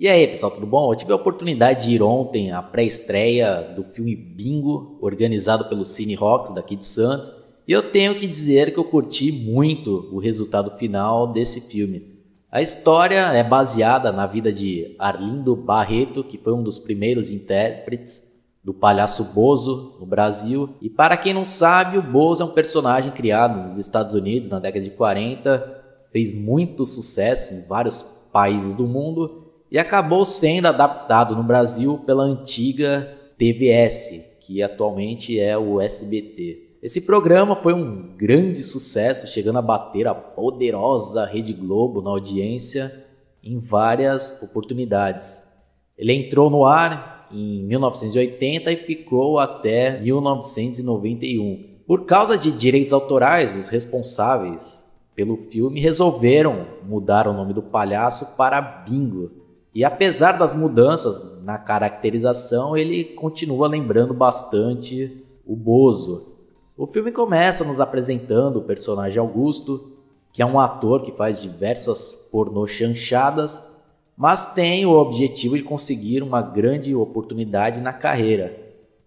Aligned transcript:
E 0.00 0.08
aí, 0.08 0.26
pessoal, 0.26 0.50
tudo 0.50 0.66
bom? 0.66 0.90
Eu 0.90 0.96
tive 0.96 1.12
a 1.12 1.16
oportunidade 1.16 1.84
de 1.84 1.94
ir 1.94 2.02
ontem 2.02 2.50
à 2.52 2.62
pré-estreia 2.62 3.74
do 3.76 3.84
filme 3.84 4.16
Bingo, 4.16 4.96
organizado 4.98 5.66
pelo 5.66 5.84
Cine 5.84 6.14
Rocks 6.14 6.54
daqui 6.54 6.74
de 6.74 6.86
Santos, 6.86 7.30
e 7.68 7.72
eu 7.72 7.82
tenho 7.90 8.14
que 8.14 8.26
dizer 8.26 8.72
que 8.72 8.80
eu 8.80 8.84
curti 8.84 9.30
muito 9.30 10.08
o 10.10 10.18
resultado 10.18 10.70
final 10.78 11.30
desse 11.30 11.68
filme. 11.68 12.18
A 12.50 12.62
história 12.62 13.26
é 13.34 13.44
baseada 13.44 14.10
na 14.10 14.26
vida 14.26 14.50
de 14.50 14.96
Arlindo 14.98 15.54
Barreto, 15.54 16.24
que 16.24 16.38
foi 16.38 16.54
um 16.54 16.62
dos 16.62 16.78
primeiros 16.78 17.30
intérpretes 17.30 18.40
do 18.64 18.72
palhaço 18.72 19.34
Bozo 19.34 19.98
no 20.00 20.06
Brasil. 20.06 20.76
E 20.80 20.88
para 20.88 21.14
quem 21.18 21.34
não 21.34 21.44
sabe, 21.44 21.98
o 21.98 22.02
Bozo 22.02 22.42
é 22.42 22.46
um 22.46 22.54
personagem 22.54 23.12
criado 23.12 23.64
nos 23.64 23.76
Estados 23.76 24.14
Unidos 24.14 24.48
na 24.48 24.60
década 24.60 24.82
de 24.82 24.92
40, 24.92 25.82
fez 26.10 26.32
muito 26.32 26.86
sucesso 26.86 27.52
em 27.52 27.68
vários 27.68 28.00
países 28.32 28.74
do 28.74 28.86
mundo 28.86 29.49
e 29.70 29.78
acabou 29.78 30.24
sendo 30.24 30.66
adaptado 30.66 31.36
no 31.36 31.42
Brasil 31.42 31.98
pela 32.04 32.24
antiga 32.24 33.16
TVS, 33.38 34.38
que 34.40 34.62
atualmente 34.62 35.38
é 35.38 35.56
o 35.56 35.80
SBT. 35.80 36.70
Esse 36.82 37.02
programa 37.02 37.54
foi 37.54 37.74
um 37.74 38.16
grande 38.16 38.62
sucesso, 38.62 39.26
chegando 39.26 39.58
a 39.58 39.62
bater 39.62 40.08
a 40.08 40.14
poderosa 40.14 41.24
Rede 41.24 41.52
Globo 41.52 42.02
na 42.02 42.10
audiência 42.10 43.06
em 43.44 43.58
várias 43.58 44.42
oportunidades. 44.42 45.48
Ele 45.96 46.12
entrou 46.14 46.48
no 46.50 46.64
ar 46.64 47.28
em 47.30 47.62
1980 47.64 48.72
e 48.72 48.76
ficou 48.76 49.38
até 49.38 50.00
1991. 50.00 51.70
Por 51.86 52.06
causa 52.06 52.36
de 52.36 52.50
direitos 52.50 52.92
autorais, 52.92 53.54
os 53.54 53.68
responsáveis 53.68 54.82
pelo 55.14 55.36
filme 55.36 55.80
resolveram 55.80 56.66
mudar 56.82 57.28
o 57.28 57.32
nome 57.32 57.52
do 57.52 57.62
palhaço 57.62 58.36
para 58.36 58.60
Bingo, 58.60 59.39
e 59.74 59.84
apesar 59.84 60.32
das 60.32 60.54
mudanças 60.54 61.42
na 61.42 61.56
caracterização, 61.56 62.76
ele 62.76 63.04
continua 63.04 63.68
lembrando 63.68 64.12
bastante 64.12 65.24
o 65.46 65.54
Bozo. 65.54 66.34
O 66.76 66.86
filme 66.86 67.12
começa 67.12 67.64
nos 67.64 67.80
apresentando 67.80 68.58
o 68.58 68.62
personagem 68.62 69.20
Augusto, 69.20 69.92
que 70.32 70.42
é 70.42 70.46
um 70.46 70.58
ator 70.58 71.02
que 71.02 71.12
faz 71.12 71.40
diversas 71.40 72.28
pornô 72.32 72.66
chanchadas, 72.66 73.68
mas 74.16 74.54
tem 74.54 74.84
o 74.84 74.92
objetivo 74.92 75.56
de 75.56 75.62
conseguir 75.62 76.22
uma 76.22 76.42
grande 76.42 76.94
oportunidade 76.94 77.80
na 77.80 77.92
carreira. 77.92 78.56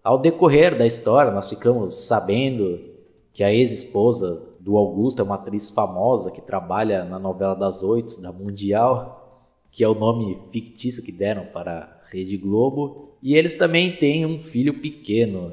Ao 0.02 0.18
decorrer 0.18 0.76
da 0.76 0.86
história, 0.86 1.30
nós 1.30 1.48
ficamos 1.48 1.94
sabendo 2.06 2.80
que 3.32 3.44
a 3.44 3.52
ex-esposa 3.52 4.42
do 4.60 4.76
Augusto 4.76 5.20
é 5.20 5.24
uma 5.24 5.34
atriz 5.34 5.70
famosa 5.70 6.30
que 6.30 6.40
trabalha 6.40 7.04
na 7.04 7.18
novela 7.18 7.54
das 7.54 7.82
oito 7.82 8.20
da 8.22 8.32
Mundial 8.32 9.23
que 9.74 9.82
é 9.82 9.88
o 9.88 9.94
nome 9.94 10.38
fictício 10.52 11.04
que 11.04 11.10
deram 11.10 11.46
para 11.46 11.72
a 11.72 12.08
Rede 12.08 12.36
Globo, 12.36 13.16
e 13.20 13.34
eles 13.34 13.56
também 13.56 13.90
têm 13.90 14.24
um 14.24 14.38
filho 14.38 14.74
pequeno. 14.74 15.52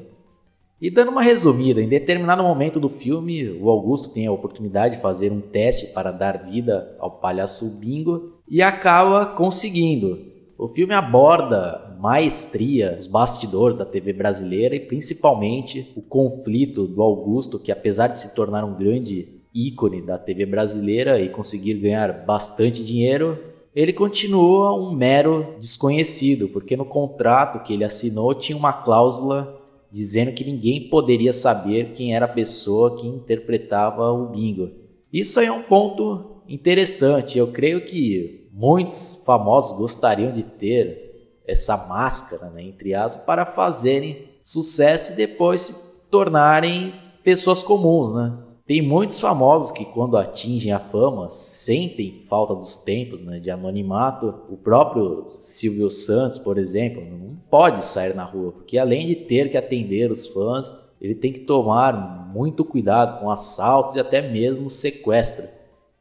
E 0.80 0.88
dando 0.88 1.10
uma 1.10 1.22
resumida, 1.22 1.82
em 1.82 1.88
determinado 1.88 2.40
momento 2.40 2.78
do 2.78 2.88
filme, 2.88 3.50
o 3.50 3.68
Augusto 3.68 4.10
tem 4.10 4.28
a 4.28 4.32
oportunidade 4.32 4.94
de 4.94 5.02
fazer 5.02 5.32
um 5.32 5.40
teste 5.40 5.88
para 5.88 6.12
dar 6.12 6.40
vida 6.44 6.96
ao 7.00 7.10
palhaço 7.10 7.80
Bingo 7.80 8.34
e 8.48 8.62
acaba 8.62 9.26
conseguindo. 9.26 10.24
O 10.56 10.68
filme 10.68 10.94
aborda 10.94 11.96
maestria 11.98 12.96
os 12.96 13.08
bastidores 13.08 13.76
da 13.76 13.84
TV 13.84 14.12
brasileira 14.12 14.76
e 14.76 14.80
principalmente 14.80 15.92
o 15.96 16.02
conflito 16.02 16.86
do 16.86 17.02
Augusto, 17.02 17.58
que 17.58 17.72
apesar 17.72 18.06
de 18.06 18.20
se 18.20 18.36
tornar 18.36 18.64
um 18.64 18.76
grande 18.76 19.40
ícone 19.52 20.00
da 20.00 20.16
TV 20.16 20.46
brasileira 20.46 21.20
e 21.20 21.28
conseguir 21.28 21.74
ganhar 21.74 22.24
bastante 22.24 22.84
dinheiro, 22.84 23.51
ele 23.74 23.92
continua 23.92 24.74
um 24.74 24.92
mero 24.92 25.54
desconhecido, 25.58 26.48
porque 26.48 26.76
no 26.76 26.84
contrato 26.84 27.62
que 27.62 27.72
ele 27.72 27.84
assinou 27.84 28.34
tinha 28.34 28.56
uma 28.56 28.72
cláusula 28.72 29.60
dizendo 29.90 30.32
que 30.32 30.44
ninguém 30.44 30.88
poderia 30.88 31.32
saber 31.32 31.92
quem 31.94 32.14
era 32.14 32.24
a 32.24 32.28
pessoa 32.28 32.96
que 32.96 33.06
interpretava 33.06 34.10
o 34.10 34.28
bingo. 34.28 34.70
Isso 35.12 35.38
aí 35.38 35.46
é 35.46 35.52
um 35.52 35.62
ponto 35.62 36.42
interessante. 36.48 37.38
Eu 37.38 37.48
creio 37.48 37.84
que 37.84 38.48
muitos 38.52 39.22
famosos 39.26 39.78
gostariam 39.78 40.32
de 40.32 40.42
ter 40.42 41.40
essa 41.46 41.76
máscara, 41.76 42.50
né, 42.50 42.62
entre 42.62 42.94
aspas, 42.94 43.24
para 43.24 43.44
fazerem 43.44 44.28
sucesso 44.42 45.12
e 45.12 45.16
depois 45.16 45.60
se 45.60 46.10
tornarem 46.10 46.94
pessoas 47.22 47.62
comuns, 47.62 48.14
né? 48.14 48.32
Tem 48.72 48.80
muitos 48.80 49.20
famosos 49.20 49.70
que, 49.70 49.84
quando 49.84 50.16
atingem 50.16 50.72
a 50.72 50.78
fama, 50.78 51.28
sentem 51.28 52.22
falta 52.26 52.54
dos 52.54 52.78
tempos 52.78 53.20
né, 53.20 53.38
de 53.38 53.50
anonimato. 53.50 54.34
O 54.48 54.56
próprio 54.56 55.26
Silvio 55.28 55.90
Santos, 55.90 56.38
por 56.38 56.56
exemplo, 56.56 57.04
não 57.04 57.36
pode 57.50 57.84
sair 57.84 58.14
na 58.14 58.24
rua, 58.24 58.50
porque 58.50 58.78
além 58.78 59.06
de 59.06 59.14
ter 59.14 59.50
que 59.50 59.58
atender 59.58 60.10
os 60.10 60.26
fãs, 60.26 60.74
ele 60.98 61.14
tem 61.14 61.34
que 61.34 61.40
tomar 61.40 62.32
muito 62.32 62.64
cuidado 62.64 63.20
com 63.20 63.30
assaltos 63.30 63.94
e 63.94 64.00
até 64.00 64.22
mesmo 64.22 64.70
sequestro. 64.70 65.46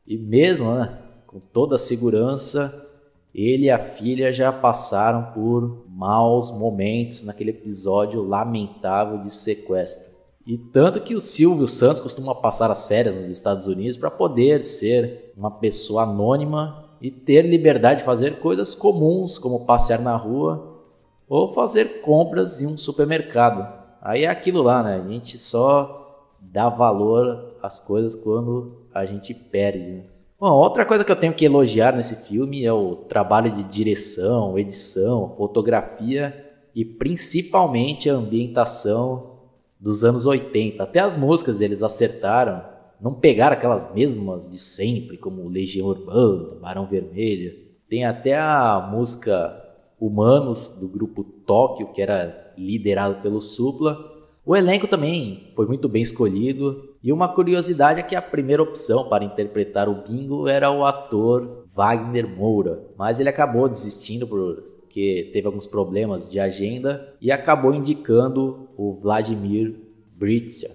E 0.07 0.15
mesmo 0.15 0.73
né, 0.73 0.97
com 1.27 1.41
toda 1.41 1.75
a 1.75 1.77
segurança, 1.77 2.88
ele 3.35 3.65
e 3.65 3.69
a 3.69 3.79
filha 3.79 4.31
já 4.31 4.49
passaram 4.49 5.33
por 5.33 5.83
maus 5.89 6.57
momentos 6.57 7.25
naquele 7.25 7.49
episódio 7.49 8.25
lamentável 8.25 9.17
de 9.17 9.29
sequestro. 9.29 10.10
E 10.46 10.57
tanto 10.57 11.02
que 11.02 11.13
o 11.13 11.22
Silvio 11.22 11.68
Santos 11.68 12.02
costuma 12.02 12.34
passar 12.34 12.72
as 12.72 12.88
férias 12.88 13.16
nos 13.16 13.29
Estados 13.29 13.68
Unidos 13.68 13.97
para 13.97 14.09
poder 14.09 14.63
ser 14.63 15.34
uma 15.38 15.52
pessoa 15.52 16.03
anônima 16.03 16.90
e 17.00 17.12
ter 17.12 17.44
liberdade 17.44 18.00
de 18.00 18.06
fazer 18.06 18.40
coisas 18.40 18.74
comuns, 18.75 19.38
como 19.38 19.66
passear 19.66 20.01
na 20.01 20.16
rua 20.16 20.80
ou 21.28 21.47
fazer 21.47 22.01
compras 22.01 22.62
em 22.62 22.68
um 22.68 22.78
supermercado. 22.78 23.81
Aí 24.01 24.24
é 24.24 24.28
aquilo 24.28 24.62
lá, 24.62 24.84
né? 24.84 25.01
A 25.03 25.07
gente 25.07 25.38
só 25.38 26.25
dá 26.41 26.69
valor 26.69 27.56
às 27.62 27.80
coisas 27.80 28.16
quando 28.16 28.81
a 28.94 29.06
gente 29.06 29.34
perde. 29.34 29.91
Né? 29.91 30.03
Bom, 30.40 30.51
outra 30.51 30.85
coisa 30.85 31.03
que 31.03 31.12
eu 31.12 31.16
tenho 31.16 31.34
que 31.34 31.46
elogiar 31.46 31.96
nesse 31.96 32.28
filme 32.28 32.66
é 32.66 32.74
o 32.74 32.96
trabalho 32.96 33.51
de 33.51 33.63
direção, 33.63 34.57
edição, 34.57 35.35
fotografia 35.35 36.51
e 36.74 36.84
principalmente 36.84 38.09
a 38.09 38.13
ambientação 38.13 39.31
dos 39.81 40.03
anos 40.03 40.28
80. 40.28 40.81
Até 40.84 41.00
as 41.00 41.18
músicas 41.18 41.59
eles 41.59 41.81
acertaram, 41.81 42.64
não 43.02 43.16
pegaram 43.16 43.58
aquelas 43.58 43.92
mesmas 43.94 44.52
de 44.52 44.59
sempre, 44.59 45.18
como 45.18 45.50
Legião 45.50 45.88
Urbana, 45.88 46.59
Barão 46.62 46.86
Vermelho. 46.86 47.52
Tem 47.90 48.06
até 48.06 48.38
a 48.38 48.88
música 48.92 49.58
Humanos, 50.00 50.78
do 50.80 50.88
grupo 50.88 51.24
Tóquio, 51.24 51.92
que 51.92 52.02
era 52.02 52.53
liderado 52.58 53.22
pelo 53.22 53.42
Supla. 53.42 53.97
O 54.46 54.56
elenco 54.56 54.88
também 54.88 55.52
foi 55.56 55.66
muito 55.66 55.90
bem 55.90 56.02
escolhido. 56.02 56.90
E 57.03 57.12
uma 57.12 57.28
curiosidade 57.28 58.00
é 58.00 58.03
que 58.03 58.16
a 58.16 58.22
primeira 58.22 58.62
opção 58.62 59.09
para 59.09 59.24
interpretar 59.24 59.90
o 59.90 60.03
Bingo 60.03 60.48
era 60.48 60.72
o 60.72 60.86
ator 60.86 61.66
Wagner 61.74 62.28
Moura, 62.28 62.84
mas 62.98 63.19
ele 63.19 63.30
acabou 63.30 63.68
desistindo 63.68 64.28
por 64.28 64.70
porque 64.91 65.29
teve 65.31 65.47
alguns 65.47 65.66
problemas 65.66 66.29
de 66.29 66.38
agenda 66.38 67.16
e 67.22 67.31
acabou 67.31 67.74
indicando 67.74 68.68
o 68.75 68.91
Vladimir 68.94 69.74
Britsia. 70.18 70.69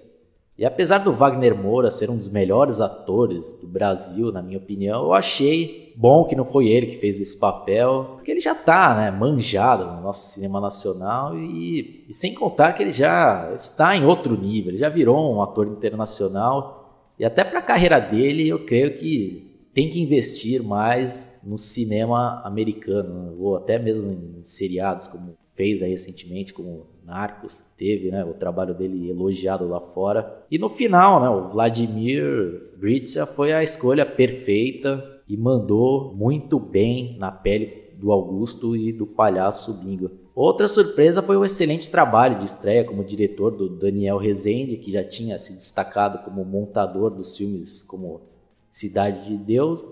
E 0.57 0.65
apesar 0.65 0.97
do 0.97 1.13
Wagner 1.13 1.55
Moura 1.55 1.91
ser 1.91 2.09
um 2.09 2.17
dos 2.17 2.27
melhores 2.27 2.81
atores 2.81 3.45
do 3.61 3.67
Brasil, 3.67 4.31
na 4.31 4.41
minha 4.41 4.57
opinião, 4.57 5.03
eu 5.03 5.13
achei 5.13 5.93
bom 5.95 6.25
que 6.25 6.35
não 6.35 6.45
foi 6.45 6.67
ele 6.67 6.87
que 6.87 6.95
fez 6.95 7.21
esse 7.21 7.39
papel, 7.39 8.13
porque 8.15 8.31
ele 8.31 8.39
já 8.39 8.53
está 8.53 8.95
né, 8.95 9.11
manjado 9.11 9.85
no 9.85 10.01
nosso 10.01 10.33
cinema 10.33 10.59
nacional 10.59 11.37
e, 11.37 12.05
e 12.09 12.13
sem 12.13 12.33
contar 12.33 12.73
que 12.73 12.81
ele 12.81 12.91
já 12.91 13.53
está 13.55 13.95
em 13.95 14.03
outro 14.03 14.35
nível, 14.35 14.71
ele 14.71 14.79
já 14.79 14.89
virou 14.89 15.35
um 15.35 15.43
ator 15.43 15.67
internacional 15.67 17.05
e 17.19 17.25
até 17.25 17.43
para 17.43 17.59
a 17.59 17.63
carreira 17.63 17.99
dele 17.99 18.47
eu 18.47 18.65
creio 18.65 18.97
que 18.97 19.46
tem 19.77 19.91
que 19.91 20.01
investir 20.01 20.63
mais 20.63 21.39
no 21.45 21.55
cinema 21.55 22.41
americano, 22.43 23.35
ou 23.39 23.57
até 23.57 23.77
mesmo 23.77 24.11
em 24.11 24.43
seriados, 24.43 25.07
como 25.07 25.37
fez 25.53 25.83
aí 25.83 25.91
recentemente, 25.91 26.51
como 26.51 26.87
Narcos, 27.05 27.63
teve 27.77 28.09
né, 28.09 28.25
o 28.25 28.33
trabalho 28.33 28.73
dele 28.73 29.07
elogiado 29.07 29.67
lá 29.67 29.79
fora. 29.79 30.43
E 30.49 30.57
no 30.57 30.67
final, 30.67 31.21
né, 31.21 31.29
o 31.29 31.47
Vladimir 31.49 32.71
Britsa 32.75 33.27
foi 33.27 33.53
a 33.53 33.61
escolha 33.61 34.03
perfeita 34.03 35.21
e 35.29 35.37
mandou 35.37 36.11
muito 36.15 36.59
bem 36.59 37.15
na 37.19 37.31
pele 37.31 37.91
do 37.99 38.11
Augusto 38.11 38.75
e 38.75 38.91
do 38.91 39.05
palhaço 39.05 39.85
Bingo. 39.85 40.09
Outra 40.33 40.67
surpresa 40.67 41.21
foi 41.21 41.37
o 41.37 41.45
excelente 41.45 41.87
trabalho 41.87 42.39
de 42.39 42.45
estreia 42.45 42.83
como 42.83 43.03
diretor 43.03 43.51
do 43.51 43.69
Daniel 43.69 44.17
Rezende, 44.17 44.77
que 44.77 44.89
já 44.89 45.03
tinha 45.03 45.37
se 45.37 45.53
destacado 45.53 46.25
como 46.25 46.43
montador 46.43 47.11
dos 47.11 47.37
filmes 47.37 47.83
como 47.83 48.36
Cidade 48.69 49.27
de 49.27 49.37
Deus. 49.37 49.85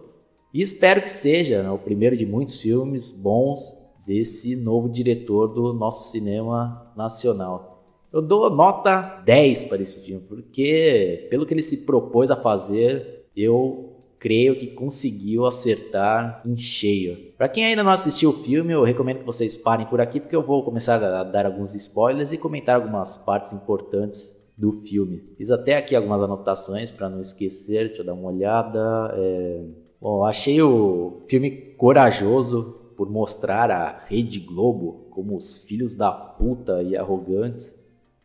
E 0.54 0.62
espero 0.62 1.02
que 1.02 1.10
seja 1.10 1.64
né, 1.64 1.70
o 1.70 1.78
primeiro 1.78 2.16
de 2.16 2.26
muitos 2.26 2.62
filmes 2.62 3.12
bons 3.12 3.76
desse 4.06 4.56
novo 4.56 4.88
diretor 4.88 5.48
do 5.48 5.74
nosso 5.74 6.12
cinema 6.12 6.94
nacional. 6.96 7.84
Eu 8.14 8.22
dou 8.22 8.50
nota 8.50 9.22
10 9.26 9.66
para 9.66 9.82
esse 9.82 10.06
filme, 10.06 10.22
porque 10.22 11.28
pelo 11.30 11.46
que 11.46 11.54
ele 11.54 11.62
se 11.62 11.86
propôs 11.86 12.32
a 12.32 12.36
fazer, 12.36 13.26
eu 13.36 13.96
creio 14.18 14.56
que 14.56 14.68
conseguiu 14.68 15.46
acertar 15.46 16.42
em 16.46 16.56
cheio. 16.56 17.34
Para 17.38 17.50
quem 17.50 17.66
ainda 17.66 17.84
não 17.84 17.92
assistiu 17.92 18.30
o 18.30 18.34
filme, 18.34 18.72
eu 18.72 18.84
recomendo 18.84 19.20
que 19.20 19.26
vocês 19.26 19.58
parem 19.58 19.86
por 19.86 20.00
aqui 20.00 20.20
porque 20.20 20.36
eu 20.36 20.42
vou 20.42 20.64
começar 20.64 21.04
a 21.04 21.24
dar 21.24 21.46
alguns 21.46 21.76
spoilers 21.76 22.32
e 22.32 22.38
comentar 22.38 22.76
algumas 22.76 23.18
partes 23.18 23.52
importantes 23.52 24.45
do 24.58 24.72
filme. 24.72 25.24
Fiz 25.38 25.52
até 25.52 25.78
aqui 25.78 25.96
algumas 25.96 26.22
anotações 26.22 26.92
para 26.92 27.10
não 27.10 27.20
esquecer, 27.20 27.88
deixa 27.88 28.02
eu 28.02 28.06
dar 28.06 28.14
uma 28.14 28.30
olhada. 28.30 29.14
É... 29.18 29.66
Bom, 30.00 30.24
achei 30.24 30.62
o 30.62 31.22
filme 31.28 31.52
corajoso 31.78 32.76
por 32.96 33.10
mostrar 33.10 33.70
a 33.70 34.04
Rede 34.06 34.40
Globo 34.40 35.08
como 35.10 35.36
os 35.36 35.66
filhos 35.66 35.96
da 35.96 36.12
puta 36.12 36.82
e 36.84 36.96
arrogantes 36.96 37.76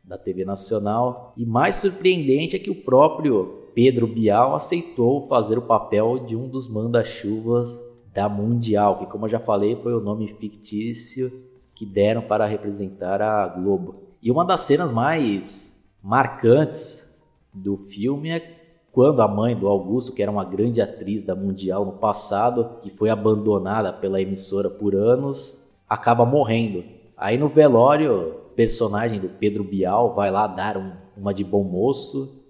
da 0.03 0.19
TV 0.19 0.45
Nacional. 0.45 1.33
E 1.37 1.45
mais 1.45 1.77
surpreendente 1.77 2.57
é 2.57 2.59
que 2.59 2.71
o 2.71 2.83
próprio 2.83 3.61
Pedro 3.75 4.07
Bial 4.07 4.55
aceitou 4.55 5.27
fazer 5.27 5.59
o 5.59 5.63
papel 5.63 6.19
de 6.27 6.37
um 6.37 6.49
dos 6.49 6.69
manda-chuvas 6.69 7.81
da 8.13 8.29
Mundial, 8.29 8.99
que 8.99 9.07
como 9.07 9.27
eu 9.27 9.31
já 9.31 9.39
falei 9.39 9.77
foi 9.77 9.95
o 9.95 10.01
nome 10.01 10.27
fictício 10.35 11.31
que 11.75 11.87
deram 11.87 12.23
para 12.23 12.45
representar 12.45 13.23
a 13.23 13.47
Globo. 13.47 13.95
E 14.23 14.31
uma 14.31 14.45
das 14.45 14.63
cenas 14.63 14.93
mais 14.93 15.70
marcantes 16.03 17.15
do 17.53 17.77
filme 17.77 18.31
é 18.31 18.61
quando 18.93 19.23
a 19.23 19.29
mãe 19.29 19.57
do 19.57 19.69
Augusto, 19.69 20.13
que 20.13 20.23
era 20.23 20.31
uma 20.31 20.45
grande 20.45 20.81
atriz 20.81 21.23
da 21.23 21.35
Mundial 21.35 21.85
no 21.85 21.93
passado, 21.93 22.79
que 22.83 22.91
foi 22.91 23.09
abandonada 23.09 23.93
pela 23.93 24.21
emissora 24.21 24.69
por 24.69 24.95
anos, 24.95 25.65
acaba 25.89 26.27
morrendo. 26.27 26.83
Aí 27.17 27.39
no 27.39 27.49
velório, 27.49 28.35
personagem 28.57 29.21
do 29.21 29.29
Pedro 29.29 29.63
Bial 29.63 30.13
vai 30.13 30.31
lá 30.31 30.47
dar 30.47 30.77
um, 30.77 30.93
uma 31.17 31.33
de 31.33 31.45
bom 31.45 31.63
moço 31.63 32.45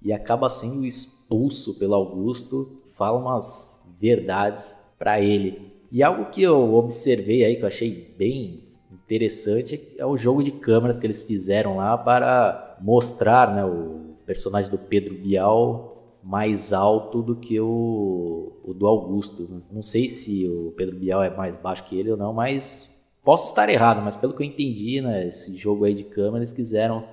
e 0.00 0.12
acaba 0.12 0.48
sendo 0.48 0.84
expulso 0.84 1.78
pelo 1.78 1.94
Augusto, 1.94 2.80
fala 2.96 3.18
umas 3.18 3.94
verdades 4.00 4.92
para 4.98 5.20
ele. 5.20 5.72
E 5.90 6.02
algo 6.02 6.30
que 6.30 6.42
eu 6.42 6.74
observei 6.74 7.44
aí 7.44 7.56
que 7.56 7.62
eu 7.62 7.68
achei 7.68 8.14
bem 8.16 8.71
interessante 9.12 9.94
é 9.98 10.06
o 10.06 10.16
jogo 10.16 10.42
de 10.42 10.50
câmeras 10.50 10.96
que 10.96 11.06
eles 11.06 11.22
fizeram 11.22 11.76
lá 11.76 11.98
para 11.98 12.78
mostrar 12.80 13.54
né, 13.54 13.62
o 13.62 14.16
personagem 14.24 14.70
do 14.70 14.78
Pedro 14.78 15.14
Bial 15.14 16.18
mais 16.22 16.72
alto 16.72 17.20
do 17.20 17.36
que 17.36 17.60
o, 17.60 18.60
o 18.64 18.72
do 18.72 18.86
Augusto. 18.86 19.62
Não 19.70 19.82
sei 19.82 20.08
se 20.08 20.48
o 20.48 20.72
Pedro 20.76 20.96
Bial 20.96 21.22
é 21.22 21.28
mais 21.28 21.56
baixo 21.56 21.84
que 21.84 21.98
ele 21.98 22.10
ou 22.10 22.16
não, 22.16 22.32
mas 22.32 23.12
posso 23.22 23.48
estar 23.48 23.68
errado, 23.68 24.00
mas 24.02 24.16
pelo 24.16 24.32
que 24.32 24.42
eu 24.42 24.46
entendi, 24.46 25.00
né, 25.02 25.26
esse 25.26 25.56
jogo 25.56 25.84
aí 25.84 25.94
de 25.94 26.04
câmeras 26.04 26.48
eles 26.48 26.52
quiseram 26.52 27.04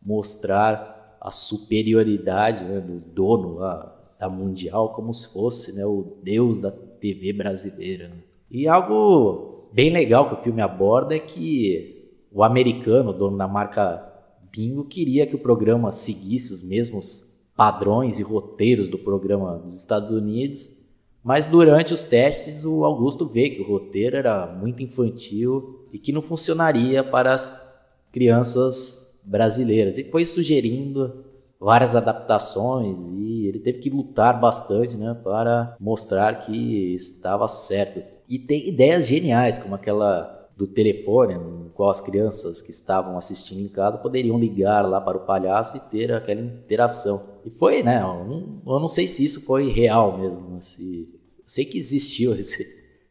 mostrar 0.00 1.18
a 1.20 1.30
superioridade 1.32 2.64
né, 2.64 2.80
do 2.80 3.00
dono 3.00 3.62
a, 3.64 3.96
da 4.20 4.30
Mundial 4.30 4.92
como 4.92 5.12
se 5.12 5.32
fosse 5.32 5.74
né, 5.74 5.84
o 5.84 6.16
deus 6.22 6.60
da 6.60 6.70
TV 6.70 7.32
brasileira. 7.32 8.08
Né? 8.08 8.16
E 8.50 8.68
algo 8.68 9.49
bem 9.72 9.92
legal 9.92 10.28
que 10.28 10.34
o 10.34 10.42
filme 10.42 10.60
aborda 10.60 11.14
é 11.14 11.18
que 11.18 12.10
o 12.32 12.42
americano, 12.42 13.12
dono 13.12 13.36
da 13.36 13.48
marca 13.48 14.06
Bingo, 14.50 14.84
queria 14.84 15.26
que 15.26 15.36
o 15.36 15.40
programa 15.40 15.92
seguisse 15.92 16.52
os 16.52 16.62
mesmos 16.62 17.30
padrões 17.56 18.18
e 18.18 18.22
roteiros 18.22 18.88
do 18.88 18.98
programa 18.98 19.58
dos 19.58 19.74
Estados 19.78 20.10
Unidos, 20.10 20.78
mas 21.22 21.46
durante 21.46 21.92
os 21.92 22.02
testes 22.02 22.64
o 22.64 22.84
Augusto 22.84 23.26
vê 23.26 23.50
que 23.50 23.60
o 23.60 23.66
roteiro 23.66 24.16
era 24.16 24.46
muito 24.46 24.82
infantil 24.82 25.86
e 25.92 25.98
que 25.98 26.12
não 26.12 26.22
funcionaria 26.22 27.04
para 27.04 27.34
as 27.34 27.70
crianças 28.10 29.20
brasileiras. 29.24 29.98
E 29.98 30.04
foi 30.04 30.24
sugerindo 30.24 31.24
várias 31.60 31.94
adaptações 31.94 32.96
e 33.12 33.46
ele 33.46 33.58
teve 33.58 33.78
que 33.78 33.90
lutar 33.90 34.40
bastante 34.40 34.96
né, 34.96 35.14
para 35.22 35.76
mostrar 35.78 36.40
que 36.40 36.94
estava 36.94 37.46
certo. 37.46 38.02
E 38.30 38.38
tem 38.38 38.68
ideias 38.68 39.08
geniais, 39.08 39.58
como 39.58 39.74
aquela 39.74 40.48
do 40.56 40.64
telefone, 40.64 41.34
no 41.34 41.70
qual 41.70 41.90
as 41.90 42.00
crianças 42.00 42.62
que 42.62 42.70
estavam 42.70 43.18
assistindo 43.18 43.60
em 43.60 43.68
casa 43.68 43.98
poderiam 43.98 44.38
ligar 44.38 44.88
lá 44.88 45.00
para 45.00 45.16
o 45.16 45.26
palhaço 45.26 45.76
e 45.76 45.80
ter 45.80 46.12
aquela 46.12 46.40
interação. 46.40 47.40
E 47.44 47.50
foi, 47.50 47.82
né? 47.82 48.00
Eu 48.00 48.78
não, 48.78 48.86
sei 48.86 49.08
se 49.08 49.24
isso 49.24 49.44
foi 49.44 49.70
real 49.72 50.16
mesmo. 50.16 50.62
Se, 50.62 51.08
eu 51.38 51.44
sei 51.44 51.64
que 51.64 51.76
existiu 51.76 52.32
esse, 52.38 52.62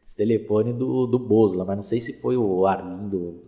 esse 0.06 0.16
telefone 0.16 0.72
do, 0.72 1.06
do 1.06 1.18
Bozo, 1.18 1.58
mas 1.58 1.76
não 1.76 1.82
sei 1.82 2.00
se 2.00 2.20
foi 2.22 2.38
o 2.38 2.64
Arlindo 2.64 3.42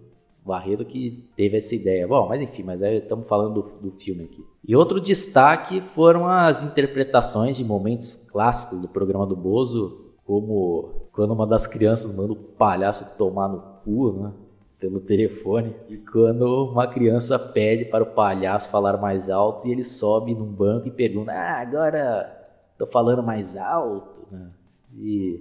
Barreto 0.44 0.84
que 0.84 1.30
teve 1.36 1.56
essa 1.56 1.74
ideia. 1.74 2.06
Bom, 2.06 2.28
mas 2.28 2.42
enfim, 2.42 2.64
mas 2.64 2.82
aí 2.82 2.98
estamos 2.98 3.26
falando 3.26 3.62
do, 3.62 3.90
do 3.90 3.92
filme 3.92 4.24
aqui. 4.24 4.44
E 4.66 4.76
outro 4.76 5.00
destaque 5.00 5.80
foram 5.80 6.26
as 6.26 6.62
interpretações 6.62 7.56
de 7.56 7.64
momentos 7.64 8.28
clássicos 8.30 8.82
do 8.82 8.88
programa 8.88 9.24
do 9.24 9.36
Bozo, 9.36 10.12
como 10.24 11.01
quando 11.12 11.32
uma 11.32 11.46
das 11.46 11.66
crianças 11.66 12.16
manda 12.16 12.32
o 12.32 12.36
palhaço 12.36 13.16
tomar 13.18 13.48
no 13.48 13.60
cu, 13.84 14.12
né? 14.12 14.32
Pelo 14.78 14.98
telefone, 14.98 15.76
e 15.88 15.96
quando 15.96 16.70
uma 16.72 16.88
criança 16.88 17.38
pede 17.38 17.84
para 17.84 18.02
o 18.02 18.14
palhaço 18.14 18.68
falar 18.68 18.96
mais 18.96 19.30
alto 19.30 19.68
e 19.68 19.70
ele 19.70 19.84
sobe 19.84 20.34
num 20.34 20.50
banco 20.50 20.88
e 20.88 20.90
pergunta: 20.90 21.30
Ah, 21.30 21.60
agora 21.60 22.50
tô 22.76 22.84
falando 22.84 23.22
mais 23.22 23.56
alto, 23.56 24.26
né? 24.28 24.50
E, 24.98 25.40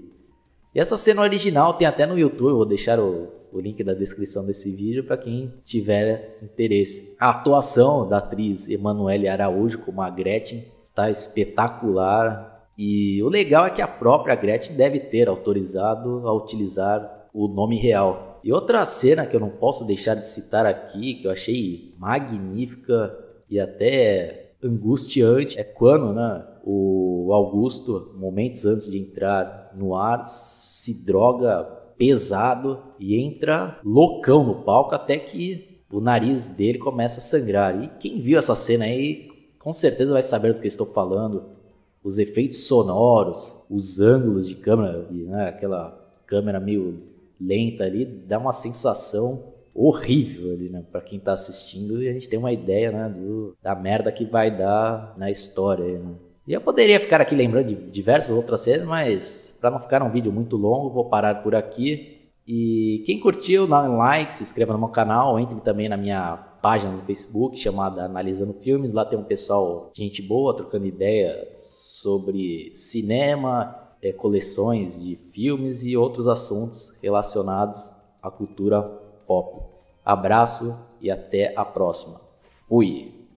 e 0.75 0.79
essa 0.79 0.95
cena 0.95 1.23
original 1.23 1.73
tem 1.73 1.87
até 1.87 2.05
no 2.05 2.19
YouTube, 2.19 2.53
vou 2.53 2.65
deixar 2.67 2.99
o, 2.99 3.29
o 3.51 3.59
link 3.59 3.83
da 3.83 3.95
descrição 3.95 4.45
desse 4.45 4.71
vídeo 4.75 5.05
para 5.05 5.17
quem 5.17 5.51
tiver 5.63 6.37
interesse. 6.43 7.15
A 7.19 7.31
atuação 7.31 8.07
da 8.07 8.19
atriz 8.19 8.69
Emanuele 8.69 9.27
Araújo 9.27 9.79
como 9.79 10.03
a 10.03 10.09
Gretchen 10.11 10.65
está 10.83 11.09
espetacular 11.09 12.50
e 12.83 13.21
o 13.21 13.29
legal 13.29 13.67
é 13.67 13.69
que 13.69 13.79
a 13.79 13.87
própria 13.87 14.33
Gretchen 14.33 14.75
deve 14.75 14.99
ter 14.99 15.29
autorizado 15.29 16.27
a 16.27 16.33
utilizar 16.33 17.27
o 17.31 17.47
nome 17.47 17.77
real. 17.77 18.39
E 18.43 18.51
outra 18.51 18.83
cena 18.85 19.23
que 19.23 19.35
eu 19.35 19.39
não 19.39 19.51
posso 19.51 19.85
deixar 19.85 20.15
de 20.15 20.27
citar 20.27 20.65
aqui, 20.65 21.13
que 21.13 21.27
eu 21.27 21.31
achei 21.31 21.93
magnífica 21.99 23.15
e 23.47 23.59
até 23.59 24.53
angustiante, 24.63 25.59
é 25.59 25.63
quando 25.63 26.11
né, 26.11 26.43
o 26.63 27.29
Augusto, 27.31 28.15
momentos 28.17 28.65
antes 28.65 28.89
de 28.89 28.97
entrar 28.97 29.71
no 29.75 29.95
ar, 29.95 30.25
se 30.25 31.05
droga 31.05 31.63
pesado 31.99 32.79
e 32.99 33.15
entra 33.15 33.79
loucão 33.85 34.43
no 34.43 34.63
palco 34.63 34.95
até 34.95 35.19
que 35.19 35.83
o 35.93 36.01
nariz 36.01 36.47
dele 36.47 36.79
começa 36.79 37.19
a 37.19 37.23
sangrar. 37.23 37.79
E 37.83 37.89
quem 37.99 38.19
viu 38.23 38.39
essa 38.39 38.55
cena 38.55 38.85
aí 38.85 39.29
com 39.59 39.71
certeza 39.71 40.13
vai 40.13 40.23
saber 40.23 40.55
do 40.55 40.59
que 40.59 40.67
estou 40.67 40.87
falando. 40.87 41.60
Os 42.03 42.17
efeitos 42.17 42.67
sonoros, 42.67 43.57
os 43.69 43.99
ângulos 43.99 44.47
de 44.47 44.55
câmera, 44.55 45.07
né, 45.11 45.49
aquela 45.49 45.97
câmera 46.25 46.59
meio 46.59 47.03
lenta 47.39 47.83
ali, 47.83 48.05
dá 48.05 48.37
uma 48.37 48.51
sensação 48.51 49.51
horrível 49.73 50.51
ali, 50.51 50.69
né, 50.69 50.83
para 50.91 51.01
quem 51.01 51.17
está 51.17 51.33
assistindo 51.33 52.01
e 52.01 52.09
a 52.09 52.13
gente 52.13 52.27
tem 52.27 52.39
uma 52.39 52.51
ideia, 52.51 52.91
né, 52.91 53.09
do, 53.09 53.55
da 53.61 53.75
merda 53.75 54.11
que 54.11 54.25
vai 54.25 54.55
dar 54.55 55.15
na 55.17 55.29
história, 55.29 55.99
né. 55.99 56.13
E 56.47 56.53
eu 56.53 56.61
poderia 56.61 56.99
ficar 56.99 57.21
aqui 57.21 57.35
lembrando 57.35 57.67
de 57.67 57.75
diversas 57.75 58.35
outras 58.35 58.61
cenas, 58.61 58.85
mas 58.85 59.57
para 59.61 59.69
não 59.69 59.79
ficar 59.79 60.01
um 60.01 60.09
vídeo 60.09 60.31
muito 60.31 60.57
longo, 60.57 60.89
vou 60.89 61.05
parar 61.05 61.43
por 61.43 61.53
aqui. 61.53 62.20
E 62.53 63.01
quem 63.05 63.17
curtiu, 63.17 63.65
dá 63.65 63.81
um 63.83 63.95
like, 63.95 64.35
se 64.35 64.43
inscreva 64.43 64.73
no 64.73 64.79
meu 64.79 64.89
canal, 64.89 65.39
entre 65.39 65.57
também 65.61 65.87
na 65.87 65.95
minha 65.95 66.35
página 66.61 66.91
no 66.91 67.01
Facebook 67.01 67.55
chamada 67.57 68.03
Analisando 68.03 68.53
Filmes. 68.55 68.91
Lá 68.91 69.05
tem 69.05 69.17
um 69.17 69.23
pessoal, 69.23 69.89
gente 69.93 70.21
boa, 70.21 70.53
trocando 70.53 70.85
ideia 70.85 71.47
sobre 71.55 72.73
cinema, 72.73 73.73
é, 74.01 74.11
coleções 74.11 75.01
de 75.01 75.15
filmes 75.15 75.85
e 75.85 75.95
outros 75.95 76.27
assuntos 76.27 76.99
relacionados 77.01 77.89
à 78.21 78.29
cultura 78.29 78.81
pop. 79.25 79.63
Abraço 80.03 80.77
e 80.99 81.09
até 81.09 81.53
a 81.55 81.63
próxima. 81.63 82.19
Fui! 82.67 83.20